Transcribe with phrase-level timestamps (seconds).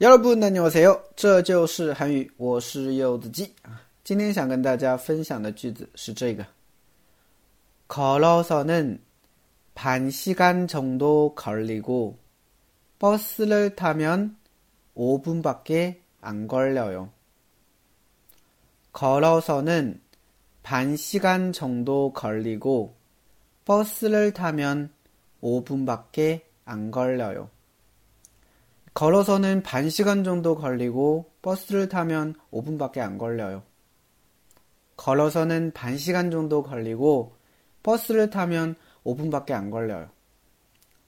[0.00, 1.00] 여러분 안녕하세요.
[1.16, 3.54] 这就是韩语我是柚子鸡
[4.02, 6.44] 今天想跟大家分享的句子是这个
[7.88, 9.00] 걸어서는
[9.74, 12.18] 반시간 정도 걸리고
[12.98, 14.36] 버스를 타면
[14.96, 17.10] 5분밖에 안 걸려요.
[18.92, 20.00] 걸어서는
[20.62, 22.94] 반시간 정도 걸리고
[23.64, 24.90] 버스를 타면
[25.42, 27.50] 5분밖에 안 걸려요.
[28.94, 33.62] 걸어서는 반 시간 정도 걸리고 버스를 타면 5분밖에 안 걸려요.
[34.96, 37.32] 걸어서는 반 시간 정도 걸리고
[37.82, 40.08] 버스를 타면 5분밖에 안 걸려요.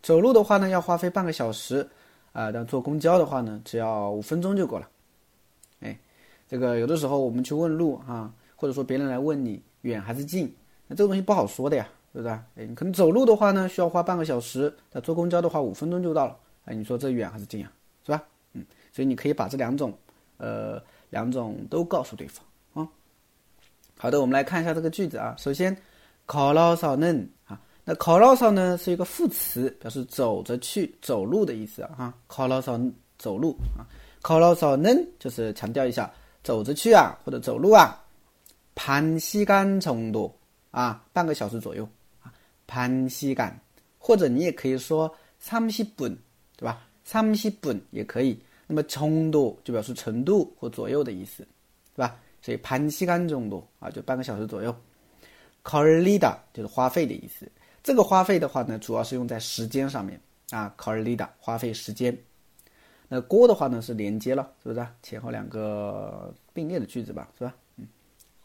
[0.00, 1.88] 走路的话呢，要花费半个小时，
[2.32, 4.88] 啊，但坐公交的话呢，只要五分钟就够了。
[5.80, 5.98] 哎，
[6.48, 10.54] 这个有的时候我们去问路，哈，或者说别人来问你远还是近，
[10.86, 12.32] 那这个东西不好说的呀，对不对？
[12.56, 16.36] 哎，可能走路的话呢，需要花半个小时，那坐公交的话五分钟就到了。
[16.65, 17.71] 哎，你说这远还是近啊，
[18.05, 18.23] 是吧？
[18.53, 19.97] 嗯，所以你可以把这两种，
[20.37, 22.43] 呃，两种都告诉对方
[22.73, 22.87] 啊。
[23.97, 25.35] 好的，我们来看一下这个句子啊。
[25.37, 25.75] 首先
[26.25, 31.95] ，colossaln 啊，那 colossal 呢是一个副词，表示走着去、走路的意思啊。
[31.97, 33.85] 哈，colossal 走路啊
[34.21, 36.11] ，colossaln 就是强调一下
[36.43, 38.01] 走着去啊，或者走路啊。
[38.75, 40.33] 盘西干程度
[40.71, 41.87] 啊，半个小时左右
[42.23, 42.33] 啊。
[42.65, 43.59] 盘西干，
[43.97, 46.17] 或者你也可以说三十分，
[46.58, 46.82] 对吧？
[47.04, 48.38] 三十分也可以。
[48.66, 51.46] 那么程度就表示程度或左右的意思，
[51.94, 52.16] 对吧？
[52.40, 54.74] 所以盘西干程度啊，就半个小时左右。
[55.62, 57.50] colida 就是花费的意思。
[57.82, 60.18] 这个花费的话呢，主要是用在时间上面
[60.50, 60.74] 啊。
[60.78, 62.16] colida 花费时间。
[63.06, 64.86] 那锅的话呢是连接了，是不是？
[65.02, 67.54] 前后两个并列的句子吧，是吧？
[67.76, 67.86] 嗯。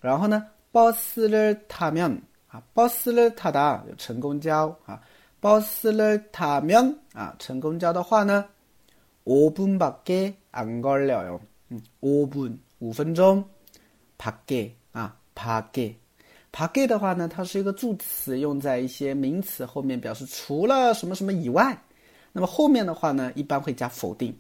[0.02, 5.02] 然后呢，버스를타면啊，버스를타다乘公交啊，
[5.44, 8.46] 버스를타면啊，乘公交的话呢。
[9.26, 11.40] 5분밖에안걸려 요。
[11.70, 13.44] 嗯，5分五分钟。
[14.18, 15.94] 밖에啊，밖 에，
[16.52, 21.78] 밖에的话呢，它是一个助词，用在一些名词后面，表示除了什么什么以外。
[22.34, 24.36] 那么后面的话呢，一般会加否定。